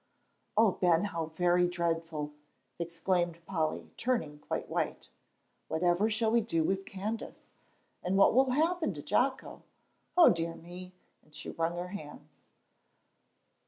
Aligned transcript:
"Oh, 0.57 0.71
Ben, 0.71 1.03
how 1.03 1.27
very 1.35 1.67
dreadful!" 1.67 2.31
exclaimed 2.79 3.37
Polly, 3.45 3.91
turning 3.97 4.39
quite 4.39 4.67
white. 4.67 5.11
"Whatever 5.67 6.09
shall 6.09 6.31
we 6.31 6.41
do 6.41 6.63
with 6.63 6.87
Candace, 6.87 7.45
and 8.01 8.17
what 8.17 8.33
will 8.33 8.49
happen 8.49 8.95
to 8.95 9.03
Jocko? 9.03 9.61
O 10.17 10.29
dear 10.29 10.55
me!" 10.55 10.93
and 11.21 11.35
she 11.35 11.51
wrung 11.51 11.77
her 11.77 11.89
hands. 11.89 12.45